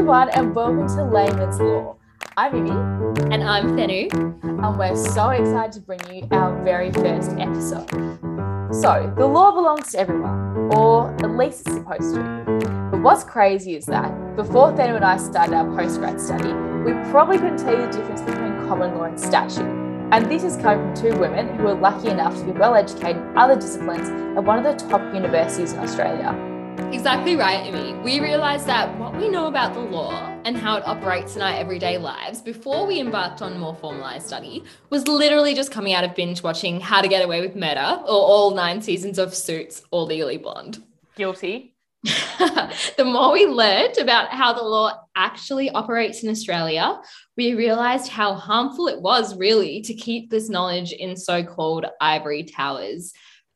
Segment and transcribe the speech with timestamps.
[0.00, 1.94] everyone, and welcome to Layman's Law.
[2.38, 3.34] I'm Imi.
[3.34, 4.10] And I'm Thenu.
[4.42, 7.86] And we're so excited to bring you our very first episode.
[8.72, 12.88] So, the law belongs to everyone, or at least it's supposed to.
[12.90, 17.36] But what's crazy is that before Thenu and I started our postgrad study, we probably
[17.36, 19.68] couldn't tell you the difference between common law and statute.
[20.12, 23.18] And this is coming from two women who are lucky enough to be well educated
[23.18, 26.49] in other disciplines at one of the top universities in Australia.
[26.92, 28.02] Exactly right, Imi.
[28.02, 31.54] We realised that what we know about the law and how it operates in our
[31.54, 36.16] everyday lives before we embarked on more formalised study was literally just coming out of
[36.16, 40.02] binge watching How to Get Away with Murder or all nine seasons of Suits or
[40.02, 40.82] Legally Blonde.
[41.14, 41.76] Guilty.
[42.04, 47.00] the more we learned about how the law actually operates in Australia,
[47.36, 52.42] we realised how harmful it was really to keep this knowledge in so called ivory
[52.42, 53.12] towers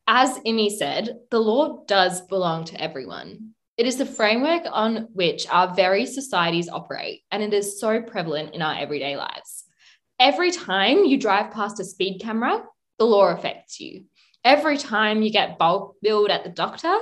[0.06, 3.55] as Imi said, the law does belong to everyone.
[3.77, 8.55] It is the framework on which our very societies operate, and it is so prevalent
[8.55, 9.64] in our everyday lives.
[10.20, 12.64] Every time you drive past a speed camera,
[12.98, 14.05] the law affects you.
[14.44, 16.96] Every time you get bulk billed at the doctor,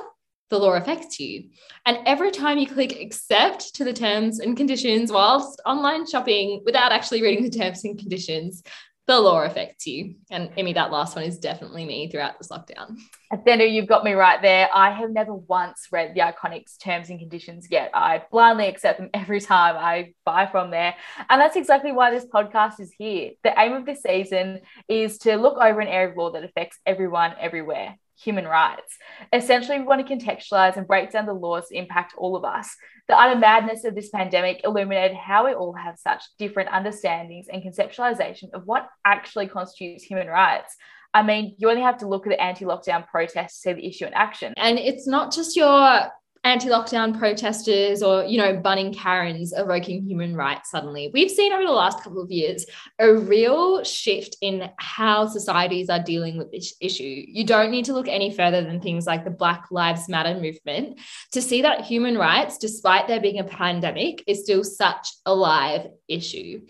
[0.48, 1.50] the law affects you.
[1.84, 6.92] And every time you click accept to the terms and conditions whilst online shopping without
[6.92, 8.62] actually reading the terms and conditions,
[9.06, 10.14] the law affects you.
[10.30, 12.96] And Imi, that last one is definitely me throughout this lockdown.
[13.32, 14.68] Thenu, you've got me right there.
[14.72, 17.90] I have never once read the Iconics terms and conditions yet.
[17.94, 20.94] I blindly accept them every time I buy from there.
[21.28, 23.32] And that's exactly why this podcast is here.
[23.42, 26.78] The aim of this season is to look over an area of law that affects
[26.86, 28.96] everyone everywhere human rights.
[29.32, 32.74] Essentially, we want to contextualize and break down the laws that impact all of us.
[33.08, 37.62] The utter madness of this pandemic illuminated how we all have such different understandings and
[37.62, 40.76] conceptualization of what actually constitutes human rights.
[41.14, 43.86] I mean, you only have to look at the anti lockdown protests to see the
[43.86, 44.54] issue in action.
[44.56, 46.08] And it's not just your
[46.44, 51.10] anti-lockdown protesters or you know Bunnings karens evoking human rights suddenly.
[51.12, 52.66] We've seen over the last couple of years
[52.98, 57.24] a real shift in how societies are dealing with this issue.
[57.26, 60.98] You don't need to look any further than things like the black lives matter movement.
[61.32, 65.86] To see that human rights despite there being a pandemic is still such a live
[66.08, 66.62] issue.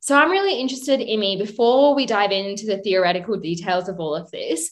[0.00, 4.32] So i'm really interested Imi before we dive into the theoretical details of all of
[4.32, 4.70] this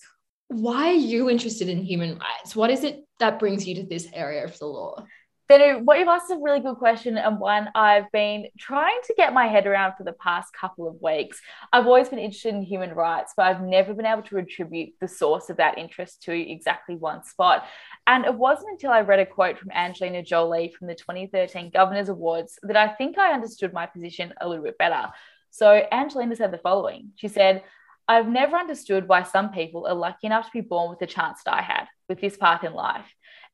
[0.51, 2.57] why are you interested in human rights?
[2.57, 5.07] What is it that brings you to this area of the law?
[5.51, 9.15] Thenu what you've asked is a really good question and one I've been trying to
[9.17, 11.41] get my head around for the past couple of weeks.
[11.73, 15.09] I've always been interested in human rights, but I've never been able to attribute the
[15.09, 17.65] source of that interest to exactly one spot.
[18.07, 22.09] And it wasn't until I read a quote from Angelina Jolie from the 2013 Governors
[22.09, 25.09] Awards that I think I understood my position a little bit better.
[25.51, 27.11] So Angelina said the following.
[27.17, 27.65] She said,
[28.11, 31.45] I've never understood why some people are lucky enough to be born with the chance
[31.45, 33.07] that I had, with this path in life,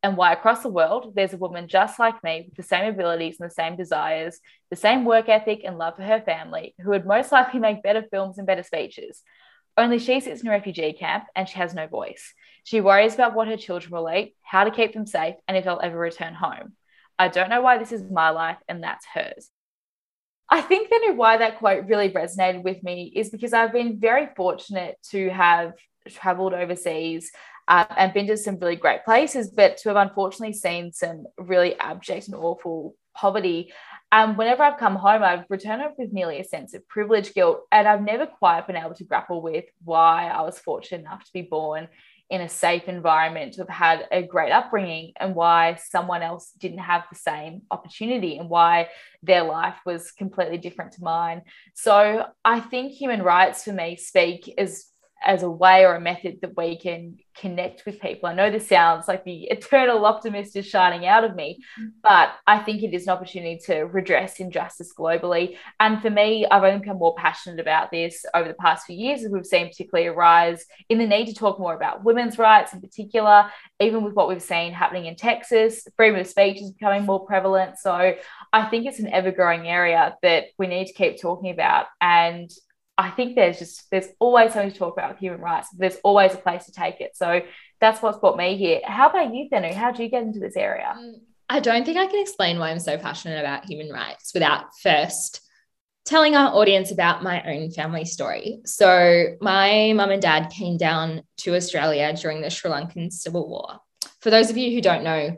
[0.03, 3.37] and why across the world there's a woman just like me with the same abilities
[3.39, 4.41] and the same desires,
[4.71, 8.07] the same work ethic and love for her family, who would most likely make better
[8.11, 9.23] films and better speeches.
[9.77, 12.33] Only she sits in a refugee camp and she has no voice.
[12.65, 15.65] She worries about what her children will eat, how to keep them safe, and if
[15.65, 16.73] they'll ever return home.
[17.19, 19.51] I don't know why this is my life and that's hers.
[20.49, 24.29] I think that why that quote really resonated with me is because I've been very
[24.37, 25.73] fortunate to have
[26.09, 27.31] traveled overseas
[27.69, 31.77] uh, and been to some really great places, but to have unfortunately seen some really
[31.81, 33.73] abject and awful poverty.
[34.13, 37.63] Um, whenever I've come home, I've returned home with nearly a sense of privilege, guilt,
[37.73, 41.33] and I've never quite been able to grapple with why I was fortunate enough to
[41.33, 41.89] be born
[42.29, 46.79] in a safe environment, to have had a great upbringing, and why someone else didn't
[46.79, 48.89] have the same opportunity and why
[49.23, 51.43] their life was completely different to mine.
[51.75, 54.87] So I think human rights for me speak as
[55.25, 58.29] as a way or a method that we can connect with people.
[58.29, 61.89] I know this sounds like the eternal optimist is shining out of me, mm-hmm.
[62.03, 65.57] but I think it is an opportunity to redress injustice globally.
[65.81, 69.25] And for me, I've only become more passionate about this over the past few years
[69.25, 72.73] as we've seen particularly a rise in the need to talk more about women's rights
[72.73, 73.51] in particular,
[73.81, 77.79] even with what we've seen happening in Texas, freedom of speech is becoming more prevalent.
[77.79, 78.15] So
[78.53, 81.87] I think it's an ever growing area that we need to keep talking about.
[82.01, 82.51] And
[82.99, 85.69] I think there's just there's always something to talk about with human rights.
[85.77, 87.17] There's always a place to take it.
[87.17, 87.43] So
[87.81, 88.81] that's what's brought me here.
[88.85, 89.73] How about you, Thenu?
[89.75, 90.95] How did you get into this area?
[90.97, 94.67] Um, I don't think I can explain why I'm so passionate about human rights without
[94.83, 95.43] first
[96.07, 98.61] telling our audience about my own family story.
[98.65, 103.81] So my mum and dad came down to Australia during the Sri Lankan Civil War.
[104.21, 105.37] For those of you who don't know,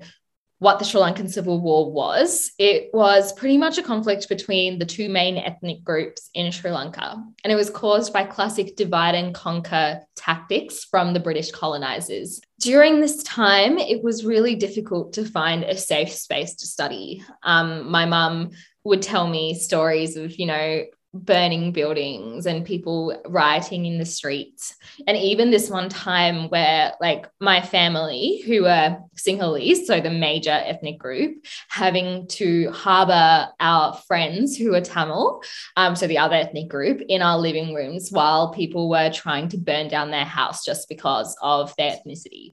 [0.60, 4.84] what the Sri Lankan Civil War was, it was pretty much a conflict between the
[4.84, 7.22] two main ethnic groups in Sri Lanka.
[7.44, 12.40] And it was caused by classic divide and conquer tactics from the British colonizers.
[12.60, 17.22] During this time, it was really difficult to find a safe space to study.
[17.44, 18.50] Um, my mum
[18.82, 20.82] would tell me stories of, you know,
[21.14, 24.76] burning buildings and people rioting in the streets.
[25.06, 30.50] And even this one time where, like, my family, who are Sinhalese, so the major
[30.50, 35.42] ethnic group, having to harbor our friends who are Tamil,
[35.76, 39.56] um, so the other ethnic group, in our living rooms while people were trying to
[39.56, 42.52] burn down their house just because of their ethnicity.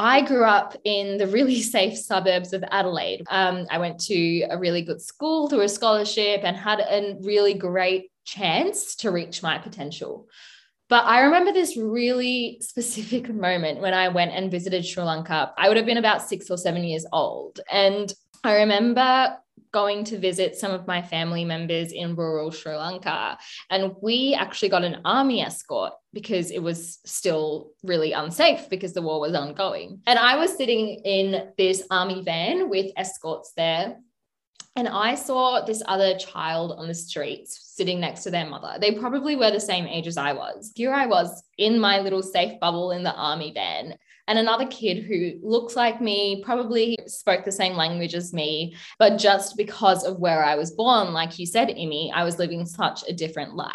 [0.00, 3.22] I grew up in the really safe suburbs of Adelaide.
[3.28, 7.52] Um, I went to a really good school through a scholarship and had a really
[7.52, 10.26] great chance to reach my potential.
[10.88, 15.52] But I remember this really specific moment when I went and visited Sri Lanka.
[15.58, 17.60] I would have been about six or seven years old.
[17.70, 18.10] And
[18.42, 19.36] I remember
[19.72, 23.38] going to visit some of my family members in rural Sri Lanka.
[23.70, 29.02] And we actually got an army escort because it was still really unsafe because the
[29.02, 30.00] war was ongoing.
[30.06, 33.98] And I was sitting in this army van with escorts there.
[34.76, 38.78] And I saw this other child on the streets sitting next to their mother.
[38.80, 40.72] They probably were the same age as I was.
[40.74, 43.96] Here I was in my little safe bubble in the army van
[44.28, 49.18] and another kid who looks like me, probably spoke the same language as me, but
[49.18, 53.02] just because of where I was born, like you said, Imi, I was living such
[53.08, 53.74] a different life.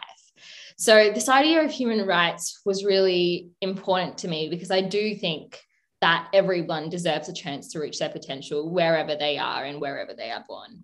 [0.78, 5.60] So, this idea of human rights was really important to me because I do think
[6.02, 10.32] that everyone deserves a chance to reach their potential wherever they are and wherever they
[10.32, 10.84] are born.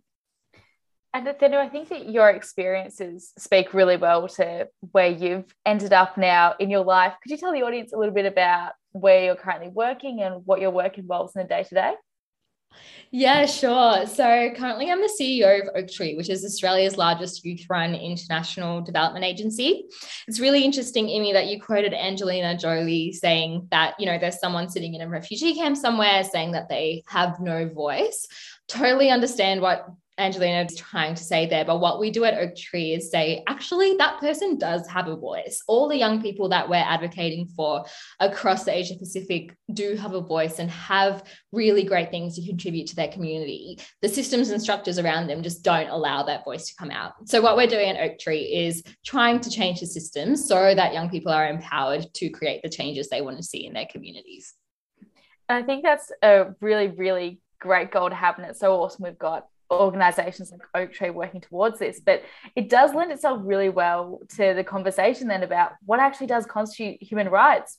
[1.13, 6.17] And Thenu, I think that your experiences speak really well to where you've ended up
[6.17, 7.13] now in your life.
[7.21, 10.61] Could you tell the audience a little bit about where you're currently working and what
[10.61, 11.93] your work involves in a day to day?
[13.13, 14.05] Yeah, sure.
[14.05, 19.25] So currently I'm the CEO of Oaktree, which is Australia's largest youth run international development
[19.25, 19.89] agency.
[20.29, 24.69] It's really interesting, Imi, that you quoted Angelina Jolie saying that, you know, there's someone
[24.69, 28.25] sitting in a refugee camp somewhere saying that they have no voice.
[28.69, 29.85] Totally understand what
[30.17, 31.65] Angelina is trying to say there.
[31.65, 35.63] But what we do at Oaktree is say, actually, that person does have a voice.
[35.67, 37.85] All the young people that we're advocating for
[38.19, 42.87] across the Asia Pacific do have a voice and have really great things to contribute
[42.87, 43.79] to their community.
[44.01, 47.13] The systems and structures around them just don't allow that voice to come out.
[47.27, 51.09] So, what we're doing at Oaktree is trying to change the systems so that young
[51.09, 54.53] people are empowered to create the changes they want to see in their communities.
[55.49, 58.37] I think that's a really, really great goal to have.
[58.37, 62.23] And it's so awesome we've got organizations like Oaktree working towards this, but
[62.56, 67.01] it does lend itself really well to the conversation then about what actually does constitute
[67.01, 67.77] human rights.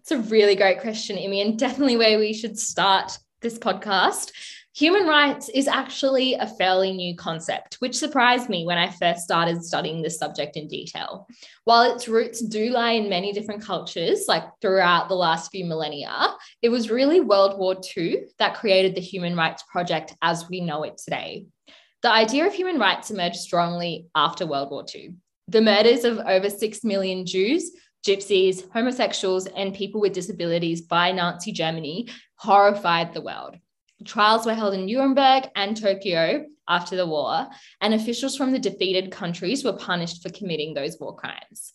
[0.00, 4.30] It's a really great question, Imi, and definitely where we should start this podcast.
[4.76, 9.64] Human rights is actually a fairly new concept, which surprised me when I first started
[9.64, 11.26] studying this subject in detail.
[11.64, 16.34] While its roots do lie in many different cultures, like throughout the last few millennia,
[16.60, 20.82] it was really World War II that created the Human Rights Project as we know
[20.82, 21.46] it today.
[22.02, 25.14] The idea of human rights emerged strongly after World War II.
[25.48, 27.70] The murders of over 6 million Jews,
[28.06, 33.56] gypsies, homosexuals, and people with disabilities by Nazi Germany horrified the world.
[34.04, 37.48] Trials were held in Nuremberg and Tokyo after the war,
[37.80, 41.72] and officials from the defeated countries were punished for committing those war crimes.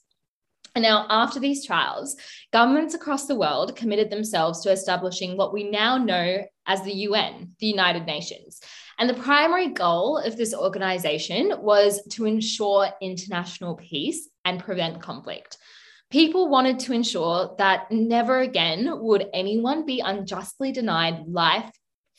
[0.74, 2.16] And now, after these trials,
[2.54, 7.56] governments across the world committed themselves to establishing what we now know as the UN,
[7.60, 8.62] the United Nations.
[8.98, 15.58] And the primary goal of this organization was to ensure international peace and prevent conflict.
[16.10, 21.72] People wanted to ensure that never again would anyone be unjustly denied life,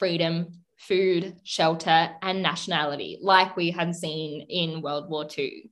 [0.03, 5.71] freedom, food, shelter, and nationality, like we had seen in World War II.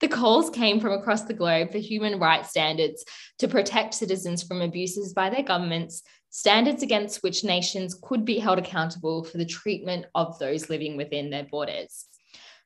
[0.00, 3.02] The calls came from across the globe for human rights standards
[3.38, 8.58] to protect citizens from abuses by their governments, standards against which nations could be held
[8.58, 12.04] accountable for the treatment of those living within their borders.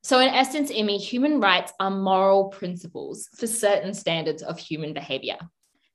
[0.02, 5.38] So, in essence, Imi, human rights are moral principles for certain standards of human behavior.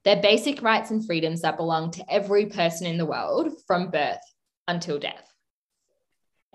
[0.05, 4.21] They're basic rights and freedoms that belong to every person in the world from birth
[4.67, 5.31] until death.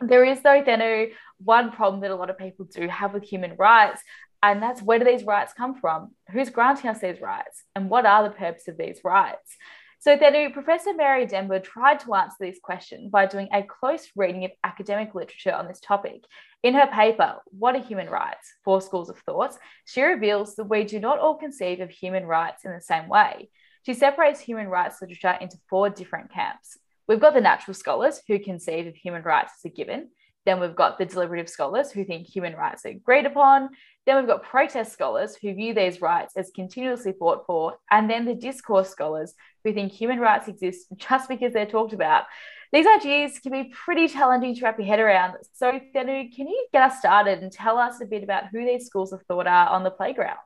[0.01, 3.57] There is, though, Thenu, one problem that a lot of people do have with human
[3.57, 4.03] rights,
[4.43, 6.15] and that's where do these rights come from?
[6.31, 7.63] Who's granting us these rights?
[7.77, 9.57] And what are the purpose of these rights?
[9.99, 14.47] So, Thenu, Professor Marie Dembour tried to answer this question by doing a close reading
[14.47, 16.25] of academic literature on this topic.
[16.63, 18.51] In her paper, What are Human Rights?
[18.65, 22.65] Four Schools of Thoughts, she reveals that we do not all conceive of human rights
[22.65, 23.51] in the same way.
[23.85, 26.79] She separates human rights literature into four different camps
[27.11, 30.11] We've got the natural scholars who conceive of human rights as a given.
[30.47, 33.71] Then we've got the deliberative scholars who think human rights are agreed upon.
[34.07, 37.79] Then we've got protest scholars who view these rights as continuously fought for.
[37.91, 42.27] And then the discourse scholars who think human rights exist just because they're talked about.
[42.73, 45.35] These ideas can be pretty challenging to wrap your head around.
[45.55, 48.87] So, Thenu, can you get us started and tell us a bit about who these
[48.87, 50.39] schools of thought are on the playground?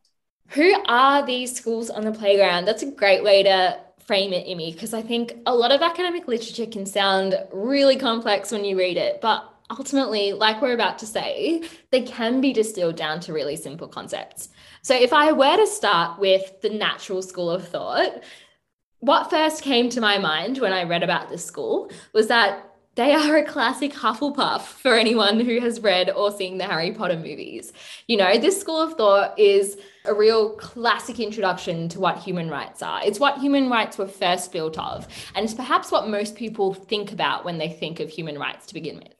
[0.48, 2.64] Who are these schools on the playground?
[2.64, 6.28] That's a great way to frame it, Imi, because I think a lot of academic
[6.28, 11.06] literature can sound really complex when you read it, but ultimately, like we're about to
[11.06, 14.50] say, they can be distilled down to really simple concepts.
[14.82, 18.22] So, if I were to start with the natural school of thought,
[19.00, 23.12] what first came to my mind when I read about this school was that they
[23.12, 27.72] are a classic Hufflepuff for anyone who has read or seen the Harry Potter movies.
[28.06, 32.82] You know, this school of thought is a real classic introduction to what human rights
[32.82, 33.00] are.
[33.04, 37.12] It's what human rights were first built of, and it's perhaps what most people think
[37.12, 39.14] about when they think of human rights to begin with.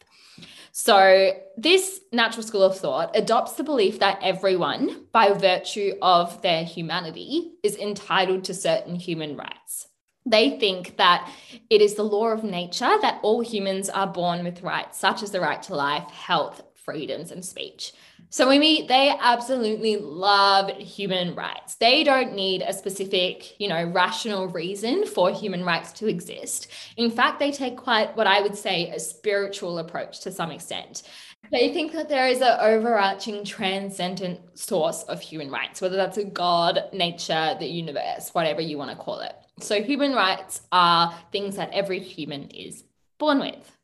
[0.77, 6.65] So, this natural school of thought adopts the belief that everyone, by virtue of their
[6.65, 9.87] humanity, is entitled to certain human rights.
[10.27, 11.31] They think that
[11.69, 15.31] it is the law of nature that all humans are born with rights, such as
[15.31, 17.93] the right to life, health, freedoms, and speech.
[18.31, 21.77] So Imi, they absolutely love human rights.
[21.77, 26.67] They don't need a specific, you know, rational reason for human rights to exist.
[26.97, 31.05] In fact, they take quite what I would say a spiritual approach to some extent.
[31.53, 36.25] They think that there is an overarching transcendent source of human rights, whether that's a
[36.25, 39.35] God, nature, the universe, whatever you want to call it.
[39.61, 42.85] So human rights are things that every human is
[43.19, 43.75] born with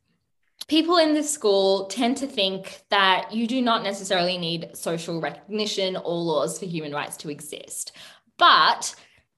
[0.71, 5.97] people in this school tend to think that you do not necessarily need social recognition
[5.97, 7.91] or laws for human rights to exist.
[8.39, 8.95] But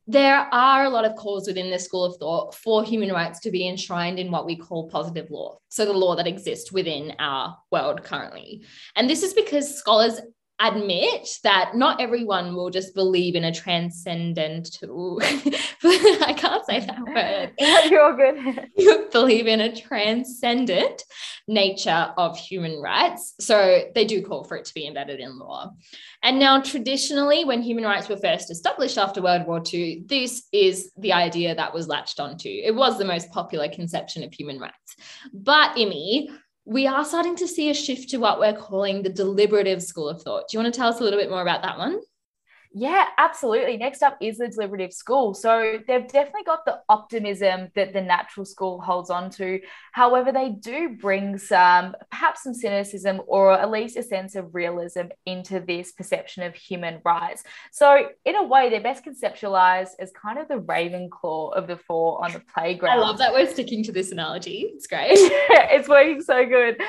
[0.07, 3.51] there are a lot of calls within this school of thought for human rights to
[3.51, 5.57] be enshrined in what we call positive law.
[5.71, 8.65] So, the law that exists within our world currently.
[8.95, 10.21] And this is because scholars
[10.63, 15.21] admit that not everyone will just believe in a transcendental
[15.85, 17.91] I can't say that word.
[17.91, 18.71] You're good.
[18.77, 21.03] you believe in a transcendent
[21.49, 23.35] nature of human rights.
[23.41, 25.73] So they do call for it to be embedded in law.
[26.23, 30.93] And now, traditionally, when human rights were first established after World War II, this is
[30.97, 32.49] the idea that was latched onto.
[32.49, 34.97] It was the most popular conception of human rights.
[35.33, 36.29] But, Imi,
[36.65, 40.23] we are starting to see a shift to what we're calling the deliberative school of
[40.23, 40.45] thought.
[40.49, 42.01] Do you want to tell us a little bit more about that one?
[42.75, 43.77] Yeah, absolutely.
[43.77, 45.35] Next up is the deliberative school.
[45.35, 49.61] So they've definitely got the optimism that the natural school holds on to.
[49.93, 55.09] However, they do bring some, perhaps some cynicism or at least a sense of realism
[55.27, 57.45] into this perception of human rights.
[57.73, 62.25] So, in a way, they're best conceptualized as kind of the Ravenclaw of the four
[62.25, 62.99] on the playground.
[62.99, 64.73] I love that we're sticking to this analogy.
[64.75, 65.11] It's great.
[65.13, 66.81] it's working so good.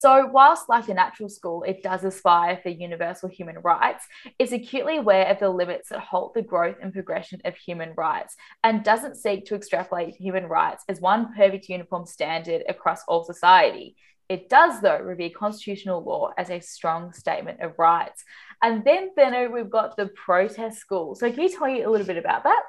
[0.00, 4.04] So, whilst like a natural school, it does aspire for universal human rights,
[4.38, 8.36] it's acutely aware of the limits that halt the growth and progression of human rights
[8.62, 13.96] and doesn't seek to extrapolate human rights as one perfect uniform standard across all society.
[14.28, 18.22] It does, though, revere constitutional law as a strong statement of rights.
[18.62, 21.16] And then, then we've got the protest school.
[21.16, 22.62] So, can you tell me a little bit about that?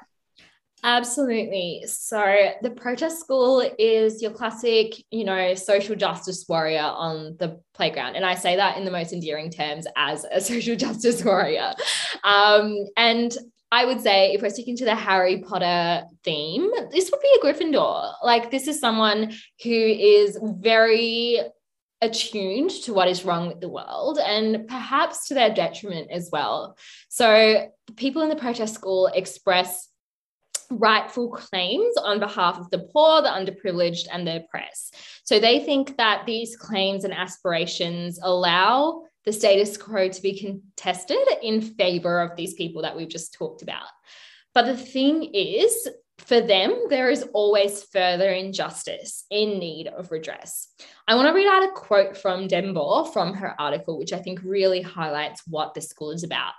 [0.82, 1.84] Absolutely.
[1.86, 8.16] So the protest school is your classic, you know, social justice warrior on the playground.
[8.16, 11.72] And I say that in the most endearing terms as a social justice warrior.
[12.24, 13.36] Um, and
[13.72, 17.44] I would say if we're sticking to the Harry Potter theme, this would be a
[17.44, 18.14] Gryffindor.
[18.24, 19.32] Like this is someone
[19.62, 21.40] who is very
[22.02, 26.76] attuned to what is wrong with the world and perhaps to their detriment as well.
[27.10, 29.89] So people in the protest school express
[30.70, 34.96] rightful claims on behalf of the poor, the underprivileged, and the oppressed.
[35.24, 41.18] So they think that these claims and aspirations allow the status quo to be contested
[41.42, 43.86] in favor of these people that we've just talked about.
[44.54, 50.68] But the thing is, for them, there is always further injustice in need of redress.
[51.08, 54.40] I want to read out a quote from Dembour from her article, which I think
[54.44, 56.52] really highlights what the school is about.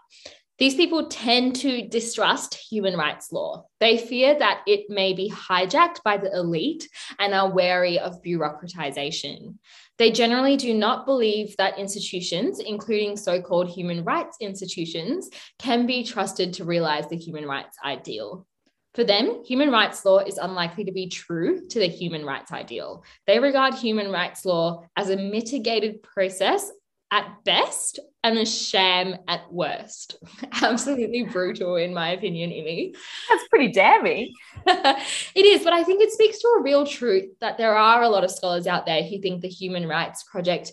[0.62, 3.66] These people tend to distrust human rights law.
[3.80, 6.88] They fear that it may be hijacked by the elite
[7.18, 9.56] and are wary of bureaucratization.
[9.98, 16.04] They generally do not believe that institutions, including so called human rights institutions, can be
[16.04, 18.46] trusted to realize the human rights ideal.
[18.94, 23.04] For them, human rights law is unlikely to be true to the human rights ideal.
[23.26, 26.70] They regard human rights law as a mitigated process
[27.12, 30.16] at best and a sham at worst.
[30.62, 32.96] Absolutely brutal, in my opinion, Imi.
[33.30, 34.34] That's pretty damning.
[34.66, 38.10] it is, but I think it speaks to a real truth that there are a
[38.10, 40.72] lot of scholars out there who think the Human Rights Project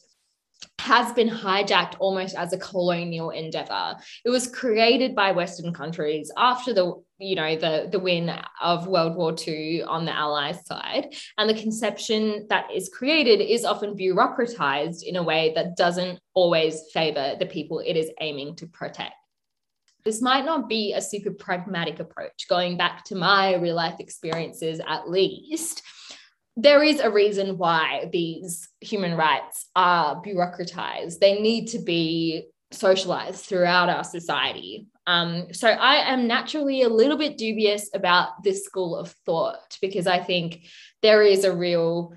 [0.78, 3.96] has been hijacked almost as a colonial endeavor.
[4.24, 8.32] It was created by Western countries after the, you know, the, the win
[8.62, 11.14] of World War II on the Allies side.
[11.36, 16.82] And the conception that is created is often bureaucratized in a way that doesn't always
[16.92, 19.14] favor the people it is aiming to protect.
[20.04, 24.80] This might not be a super pragmatic approach, going back to my real life experiences
[24.86, 25.82] at least
[26.60, 31.20] there is a reason why these human rights are bureaucratized.
[31.20, 34.86] They need to be socialized throughout our society.
[35.06, 40.06] Um, so I am naturally a little bit dubious about this school of thought because
[40.06, 40.66] I think
[41.02, 42.12] there is a real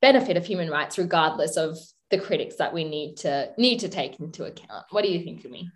[0.00, 1.76] benefit of human rights regardless of
[2.10, 4.84] the critics that we need to need to take into account.
[4.90, 5.70] What do you think of me?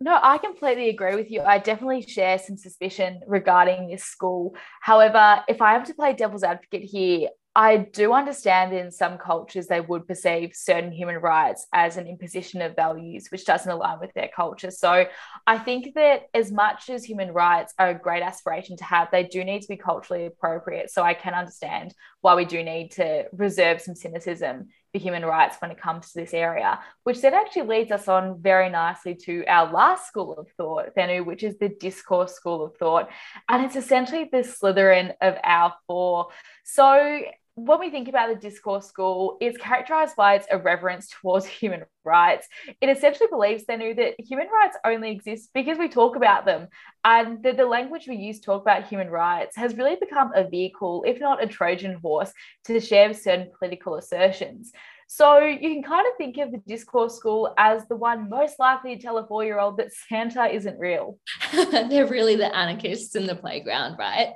[0.00, 1.40] No, I completely agree with you.
[1.40, 4.54] I definitely share some suspicion regarding this school.
[4.82, 9.66] However, if I have to play devil's advocate here, I do understand in some cultures
[9.66, 14.12] they would perceive certain human rights as an imposition of values which doesn't align with
[14.12, 14.70] their culture.
[14.70, 15.06] So
[15.46, 19.22] I think that as much as human rights are a great aspiration to have, they
[19.22, 20.90] do need to be culturally appropriate.
[20.90, 25.56] So I can understand why we do need to reserve some cynicism for human rights
[25.60, 29.46] when it comes to this area, which then actually leads us on very nicely to
[29.46, 33.08] our last school of thought, Thenu, which is the discourse school of thought.
[33.48, 36.28] And it's essentially the Slytherin of our four.
[36.64, 37.22] So
[37.56, 42.46] when we think about the discourse school, it's characterized by its irreverence towards human rights.
[42.80, 46.68] It essentially believes, then, that human rights only exist because we talk about them,
[47.04, 50.48] and that the language we use to talk about human rights has really become a
[50.48, 52.30] vehicle, if not a Trojan horse,
[52.66, 54.72] to share certain political assertions.
[55.08, 58.96] So you can kind of think of the discourse school as the one most likely
[58.96, 61.18] to tell a four-year-old that Santa isn't real.
[61.52, 64.34] They're really the anarchists in the playground, right?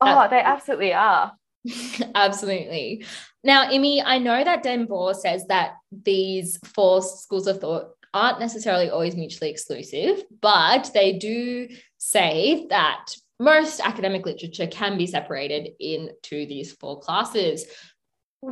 [0.00, 1.32] Oh, they absolutely are.
[2.14, 3.04] Absolutely.
[3.42, 8.90] Now, Imi, I know that Dembour says that these four schools of thought aren't necessarily
[8.90, 13.06] always mutually exclusive, but they do say that
[13.38, 17.66] most academic literature can be separated into these four classes.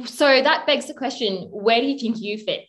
[0.06, 2.62] So that begs the question where do you think you fit?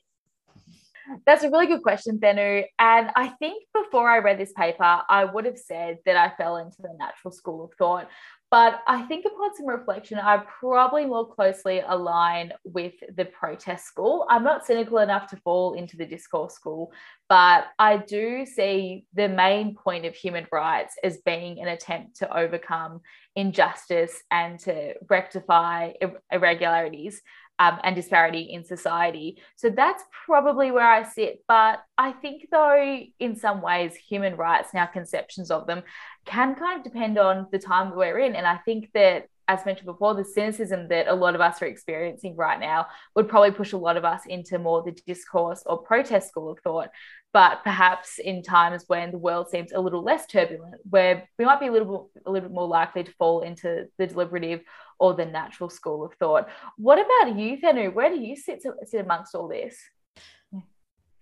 [1.26, 2.66] That's a really good question, Thenu.
[2.78, 6.58] And I think before I read this paper, I would have said that I fell
[6.58, 8.10] into the natural school of thought.
[8.52, 14.26] But I think upon some reflection, I probably more closely align with the protest school.
[14.28, 16.92] I'm not cynical enough to fall into the discourse school,
[17.28, 22.38] but I do see the main point of human rights as being an attempt to
[22.38, 23.02] overcome
[23.36, 25.92] injustice and to rectify
[26.32, 27.22] irregularities
[27.60, 29.38] um, and disparity in society.
[29.58, 31.44] So that's probably where I sit.
[31.48, 35.84] But I think, though, in some ways, human rights and our conceptions of them
[36.26, 38.36] can kind of depend on the time we're in.
[38.36, 41.66] And I think that as mentioned before, the cynicism that a lot of us are
[41.66, 42.86] experiencing right now
[43.16, 46.60] would probably push a lot of us into more the discourse or protest school of
[46.60, 46.90] thought.
[47.34, 51.60] But perhaps in times when the world seems a little less turbulent, where we might
[51.60, 54.62] be a little, a little bit more likely to fall into the deliberative
[55.00, 56.48] or the natural school of thought.
[56.78, 57.92] What about you, Thenu?
[57.92, 59.76] Where do you sit, sit amongst all this?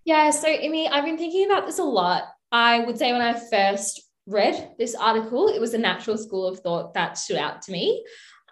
[0.03, 2.23] Yeah, so Imi, I've been thinking about this a lot.
[2.51, 6.59] I would say when I first read this article, it was a natural school of
[6.59, 8.05] thought that stood out to me.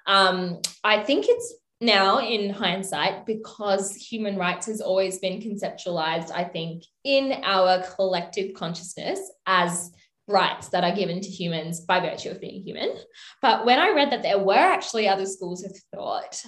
[0.08, 6.46] Um, I think it's now in hindsight because human rights has always been conceptualized, I
[6.46, 9.92] think, in our collective consciousness as
[10.28, 12.96] rights that are given to humans by virtue of being human.
[13.42, 16.44] But when I read that there were actually other schools of thought,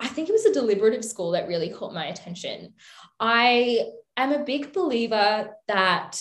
[0.00, 2.72] I think it was a deliberative school that really caught my attention.
[3.20, 6.20] I am a big believer that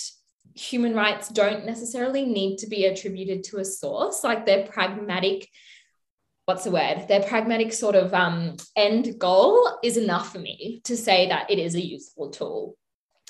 [0.53, 5.47] human rights don't necessarily need to be attributed to a source, like they're pragmatic.
[6.45, 7.05] What's the word?
[7.07, 11.59] Their pragmatic sort of um, end goal is enough for me to say that it
[11.59, 12.75] is a useful tool.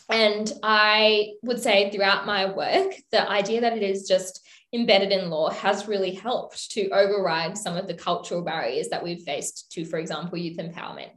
[0.10, 5.30] And I would say throughout my work, the idea that it is just embedded in
[5.30, 9.86] law has really helped to override some of the cultural barriers that we've faced to,
[9.86, 11.10] for example, youth empowerment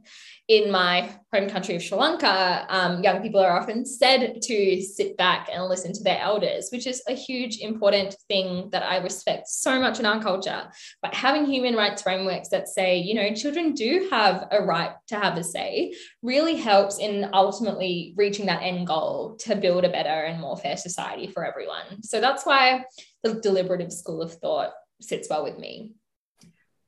[0.49, 5.15] in my home country of Sri Lanka, um, young people are often said to sit
[5.15, 9.47] back and listen to their elders, which is a huge, important thing that I respect
[9.47, 10.69] so much in our culture.
[11.01, 15.15] But having human rights frameworks that say, you know, children do have a right to
[15.15, 20.09] have a say really helps in ultimately reaching that end goal to build a better
[20.09, 22.03] and more fair society for everyone.
[22.03, 22.83] So that's why
[23.23, 25.93] the deliberative school of thought sits well with me.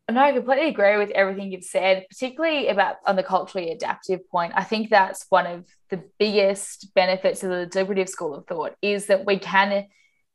[0.10, 4.54] No, I completely agree with everything you've said, particularly about on the culturally adaptive point.
[4.56, 9.08] I think that's one of the biggest benefits of the deliberative school of thought is
[9.08, 9.88] that we can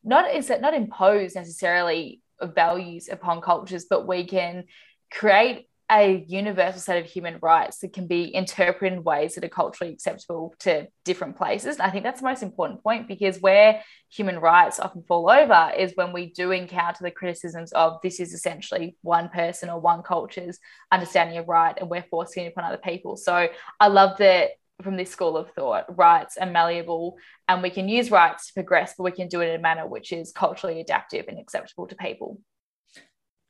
[0.02, 4.64] not is that not impose necessarily values upon cultures, but we can
[5.12, 9.48] create a universal set of human rights that can be interpreted in ways that are
[9.48, 11.76] culturally acceptable to different places.
[11.76, 15.72] And I think that's the most important point because where human rights often fall over
[15.76, 20.02] is when we do encounter the criticisms of this is essentially one person or one
[20.02, 20.58] culture's
[20.92, 23.16] understanding of right and we're forcing it upon other people.
[23.16, 23.48] So
[23.80, 24.50] I love that
[24.82, 27.16] from this school of thought, rights are malleable
[27.48, 29.86] and we can use rights to progress, but we can do it in a manner
[29.86, 32.38] which is culturally adaptive and acceptable to people.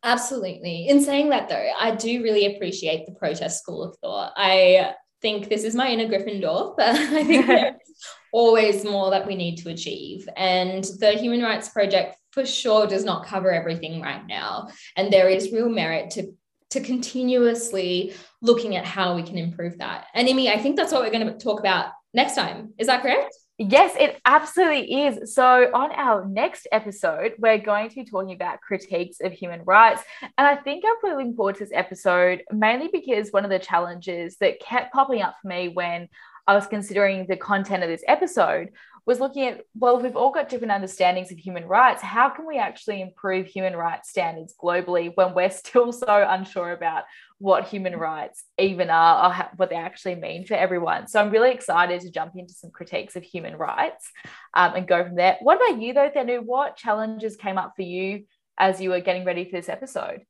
[0.02, 0.88] Absolutely.
[0.88, 4.32] In saying that, though, I do really appreciate the protest school of thought.
[4.36, 7.74] I think this is my inner Gryffindor, but I think there's
[8.32, 10.28] always more that we need to achieve.
[10.36, 14.68] And the Human Rights Project for sure does not cover everything right now.
[14.96, 16.34] And there is real merit to
[16.70, 20.06] to continuously looking at how we can improve that.
[20.14, 22.74] And Imi, I think that's what we're going to talk about next time.
[22.78, 23.34] Is that correct?
[23.62, 25.34] Yes, it absolutely is.
[25.34, 30.02] So, on our next episode, we're going to be talking about critiques of human rights.
[30.22, 34.38] And I think I'm looking forward to this episode mainly because one of the challenges
[34.38, 36.08] that kept popping up for me when
[36.46, 38.70] I was considering the content of this episode
[39.06, 42.58] was looking at well, we've all got different understandings of human rights, how can we
[42.58, 47.04] actually improve human rights standards globally when we're still so unsure about
[47.38, 51.06] what human rights even are or what they actually mean for everyone?
[51.08, 54.10] So I'm really excited to jump into some critiques of human rights
[54.54, 55.36] um, and go from there.
[55.40, 56.44] What about you, though, Thenu?
[56.44, 58.24] What challenges came up for you
[58.58, 60.22] as you were getting ready for this episode?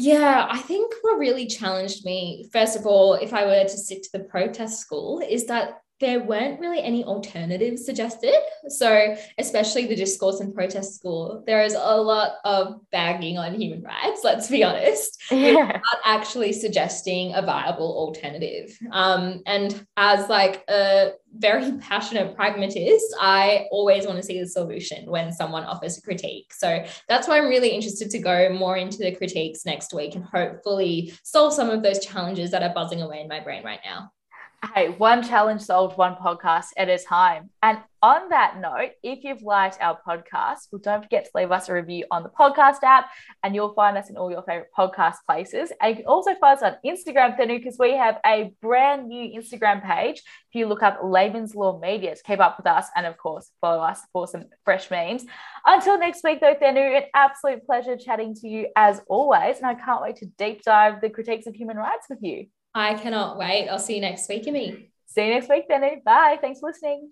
[0.00, 4.02] Yeah, I think what really challenged me, first of all, if I were to stick
[4.04, 8.36] to the protest school, is that there weren't really any alternatives suggested.
[8.68, 13.82] So, especially the discourse and protest school, there is a lot of bagging on human
[13.82, 15.66] rights, let's be honest, yeah.
[15.66, 18.76] without actually suggesting a viable alternative.
[18.92, 25.10] Um, and as like a very passionate pragmatist, I always want to see the solution
[25.10, 26.52] when someone offers a critique.
[26.54, 30.24] So that's why I'm really interested to go more into the critiques next week and
[30.24, 34.12] hopefully solve some of those challenges that are buzzing away in my brain right now.
[34.74, 37.50] Hey, one challenge solved, one podcast at a time.
[37.62, 41.68] And on that note, if you've liked our podcast, well, don't forget to leave us
[41.68, 43.08] a review on the podcast app,
[43.44, 45.72] and you'll find us in all your favorite podcast places.
[45.80, 49.40] And you can also find us on Instagram, Thenu, because we have a brand new
[49.40, 50.22] Instagram page.
[50.50, 53.52] If you look up Layman's Law Media to keep up with us, and of course,
[53.60, 55.24] follow us for some fresh memes.
[55.66, 59.58] Until next week, though, Thenu, an absolute pleasure chatting to you as always.
[59.58, 62.46] And I can't wait to deep dive the critiques of human rights with you.
[62.78, 63.68] I cannot wait.
[63.68, 64.90] I'll see you next week, Imi.
[65.06, 66.00] See you next week, Benny.
[66.04, 66.38] Bye.
[66.40, 67.10] Thanks for listening.